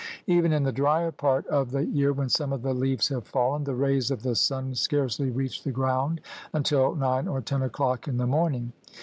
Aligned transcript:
Even 0.25 0.51
in 0.51 0.63
the 0.63 0.71
drier 0.71 1.11
part 1.11 1.45
of 1.45 1.69
the 1.69 1.85
year 1.85 2.11
when 2.11 2.27
some 2.27 2.51
of 2.51 2.63
the 2.63 2.73
leaves 2.73 3.09
have 3.09 3.27
fallen, 3.27 3.63
the 3.65 3.75
rays 3.75 4.09
of 4.09 4.23
the 4.23 4.33
sun 4.35 4.73
scarcely 4.73 5.29
reach 5.29 5.61
the 5.61 5.69
ground 5.71 6.21
until 6.53 6.95
nine 6.95 7.27
or 7.27 7.39
ten 7.39 7.61
o'clock 7.61 8.07
in 8.07 8.17
the 8.17 8.25
morning. 8.25 8.73